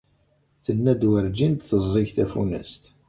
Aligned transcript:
Tenna-d 0.65 1.03
werǧin 1.09 1.53
d-teẓẓig 1.55 2.09
tafunast. 2.15 2.83